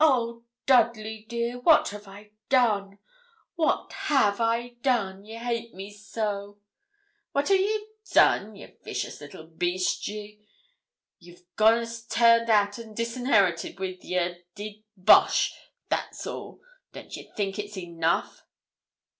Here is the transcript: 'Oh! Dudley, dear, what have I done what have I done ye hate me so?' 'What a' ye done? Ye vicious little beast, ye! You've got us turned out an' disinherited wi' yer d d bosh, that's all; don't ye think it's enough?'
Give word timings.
'Oh! 0.00 0.46
Dudley, 0.66 1.24
dear, 1.28 1.60
what 1.60 1.90
have 1.90 2.08
I 2.08 2.32
done 2.48 2.98
what 3.54 3.92
have 3.92 4.40
I 4.40 4.70
done 4.82 5.24
ye 5.24 5.36
hate 5.38 5.72
me 5.74 5.92
so?' 5.92 6.58
'What 7.30 7.48
a' 7.50 7.56
ye 7.56 7.86
done? 8.12 8.56
Ye 8.56 8.66
vicious 8.82 9.20
little 9.20 9.46
beast, 9.46 10.08
ye! 10.08 10.44
You've 11.20 11.44
got 11.54 11.74
us 11.74 12.04
turned 12.04 12.50
out 12.50 12.80
an' 12.80 12.94
disinherited 12.94 13.78
wi' 13.78 13.96
yer 14.02 14.38
d 14.56 14.82
d 14.82 14.84
bosh, 14.96 15.54
that's 15.88 16.26
all; 16.26 16.60
don't 16.92 17.14
ye 17.14 17.30
think 17.36 17.60
it's 17.60 17.76
enough?' 17.78 18.44